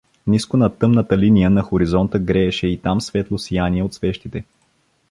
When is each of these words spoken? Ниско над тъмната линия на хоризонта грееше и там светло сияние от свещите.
Ниско 0.27 0.57
над 0.57 0.77
тъмната 0.77 1.17
линия 1.17 1.49
на 1.49 1.61
хоризонта 1.61 2.19
грееше 2.19 2.67
и 2.67 2.77
там 2.77 3.01
светло 3.01 3.37
сияние 3.37 3.83
от 3.83 3.93
свещите. 3.93 4.43